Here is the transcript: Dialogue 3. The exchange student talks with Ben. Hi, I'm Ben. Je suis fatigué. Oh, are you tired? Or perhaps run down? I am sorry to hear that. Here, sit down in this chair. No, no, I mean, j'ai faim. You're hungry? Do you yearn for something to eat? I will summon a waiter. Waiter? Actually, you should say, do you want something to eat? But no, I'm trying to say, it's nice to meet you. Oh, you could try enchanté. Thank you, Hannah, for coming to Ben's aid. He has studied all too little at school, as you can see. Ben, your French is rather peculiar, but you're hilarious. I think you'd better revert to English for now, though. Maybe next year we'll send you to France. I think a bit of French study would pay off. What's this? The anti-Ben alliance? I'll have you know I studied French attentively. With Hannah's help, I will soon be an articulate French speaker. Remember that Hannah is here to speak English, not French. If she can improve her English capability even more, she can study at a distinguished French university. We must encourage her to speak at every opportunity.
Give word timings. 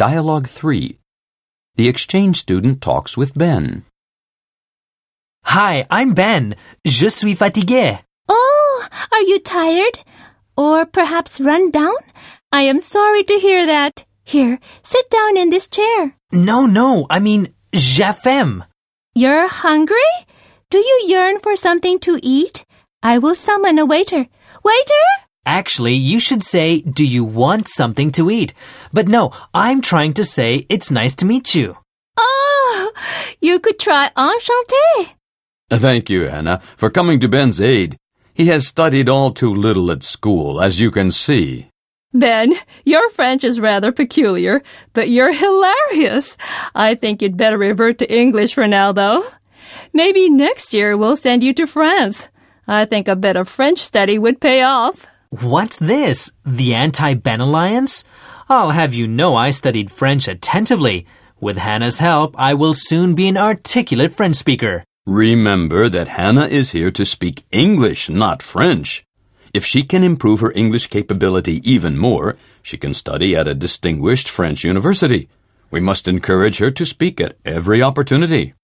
Dialogue 0.00 0.46
3. 0.46 0.96
The 1.76 1.86
exchange 1.86 2.38
student 2.38 2.80
talks 2.80 3.18
with 3.18 3.36
Ben. 3.36 3.84
Hi, 5.44 5.84
I'm 5.90 6.14
Ben. 6.14 6.54
Je 6.86 7.10
suis 7.10 7.34
fatigué. 7.34 8.00
Oh, 8.26 8.88
are 9.12 9.20
you 9.20 9.38
tired? 9.40 9.98
Or 10.56 10.86
perhaps 10.86 11.38
run 11.38 11.70
down? 11.70 12.00
I 12.50 12.62
am 12.62 12.80
sorry 12.80 13.24
to 13.24 13.34
hear 13.34 13.66
that. 13.66 14.06
Here, 14.24 14.58
sit 14.82 15.10
down 15.10 15.36
in 15.36 15.50
this 15.50 15.68
chair. 15.68 16.16
No, 16.32 16.64
no, 16.64 17.06
I 17.10 17.20
mean, 17.20 17.52
j'ai 17.74 18.12
faim. 18.12 18.64
You're 19.14 19.48
hungry? 19.48 20.12
Do 20.70 20.78
you 20.78 21.04
yearn 21.08 21.40
for 21.40 21.56
something 21.56 21.98
to 21.98 22.18
eat? 22.22 22.64
I 23.02 23.18
will 23.18 23.34
summon 23.34 23.78
a 23.78 23.84
waiter. 23.84 24.28
Waiter? 24.64 25.06
Actually, 25.70 25.94
you 25.94 26.18
should 26.18 26.42
say, 26.42 26.80
do 26.80 27.06
you 27.06 27.22
want 27.22 27.68
something 27.68 28.10
to 28.10 28.28
eat? 28.28 28.52
But 28.92 29.06
no, 29.06 29.30
I'm 29.54 29.80
trying 29.80 30.14
to 30.14 30.24
say, 30.24 30.66
it's 30.68 30.90
nice 30.90 31.14
to 31.14 31.24
meet 31.24 31.54
you. 31.54 31.76
Oh, 32.16 32.92
you 33.40 33.60
could 33.60 33.78
try 33.78 34.10
enchanté. 34.16 35.10
Thank 35.70 36.10
you, 36.10 36.22
Hannah, 36.26 36.60
for 36.76 36.90
coming 36.90 37.20
to 37.20 37.28
Ben's 37.28 37.60
aid. 37.60 37.96
He 38.34 38.46
has 38.46 38.66
studied 38.66 39.08
all 39.08 39.30
too 39.30 39.54
little 39.54 39.92
at 39.92 40.02
school, 40.02 40.60
as 40.60 40.80
you 40.80 40.90
can 40.90 41.12
see. 41.12 41.68
Ben, 42.12 42.52
your 42.84 43.08
French 43.10 43.44
is 43.44 43.60
rather 43.60 43.92
peculiar, 43.92 44.64
but 44.92 45.08
you're 45.08 45.32
hilarious. 45.32 46.36
I 46.74 46.96
think 46.96 47.22
you'd 47.22 47.36
better 47.36 47.56
revert 47.56 47.98
to 47.98 48.12
English 48.12 48.54
for 48.54 48.66
now, 48.66 48.90
though. 48.90 49.22
Maybe 49.92 50.28
next 50.30 50.74
year 50.74 50.96
we'll 50.96 51.16
send 51.16 51.44
you 51.44 51.54
to 51.54 51.68
France. 51.68 52.28
I 52.66 52.86
think 52.86 53.06
a 53.06 53.14
bit 53.14 53.36
of 53.36 53.48
French 53.48 53.78
study 53.78 54.18
would 54.18 54.40
pay 54.40 54.62
off. 54.62 55.06
What's 55.38 55.76
this? 55.76 56.32
The 56.44 56.74
anti-Ben 56.74 57.40
alliance? 57.40 58.02
I'll 58.48 58.70
have 58.70 58.92
you 58.92 59.06
know 59.06 59.36
I 59.36 59.52
studied 59.52 59.88
French 59.88 60.26
attentively. 60.26 61.06
With 61.38 61.56
Hannah's 61.56 62.00
help, 62.00 62.34
I 62.36 62.54
will 62.54 62.74
soon 62.74 63.14
be 63.14 63.28
an 63.28 63.36
articulate 63.36 64.12
French 64.12 64.34
speaker. 64.34 64.82
Remember 65.06 65.88
that 65.88 66.08
Hannah 66.08 66.48
is 66.48 66.72
here 66.72 66.90
to 66.90 67.04
speak 67.04 67.44
English, 67.52 68.10
not 68.10 68.42
French. 68.42 69.04
If 69.54 69.64
she 69.64 69.84
can 69.84 70.02
improve 70.02 70.40
her 70.40 70.50
English 70.50 70.88
capability 70.88 71.62
even 71.62 71.96
more, 71.96 72.36
she 72.60 72.76
can 72.76 72.92
study 72.92 73.36
at 73.36 73.46
a 73.46 73.54
distinguished 73.54 74.28
French 74.28 74.64
university. 74.64 75.28
We 75.70 75.78
must 75.78 76.08
encourage 76.08 76.58
her 76.58 76.72
to 76.72 76.84
speak 76.84 77.20
at 77.20 77.36
every 77.44 77.80
opportunity. 77.80 78.54